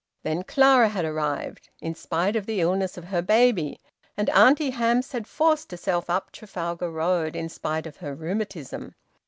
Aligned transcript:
Then 0.23 0.41
Clara 0.41 0.89
had 0.89 1.05
arrived, 1.05 1.69
in 1.79 1.93
spite 1.93 2.35
of 2.35 2.47
the 2.47 2.59
illness 2.59 2.97
of 2.97 3.03
her 3.03 3.21
baby, 3.21 3.79
and 4.17 4.31
Auntie 4.31 4.71
Hamps 4.71 5.11
had 5.11 5.27
forced 5.27 5.69
herself 5.69 6.09
up 6.09 6.31
Trafalgar 6.31 6.89
Road, 6.89 7.35
in 7.35 7.49
spite 7.49 7.85
of 7.85 7.97
her 7.97 8.15
rheumatism. 8.15 8.95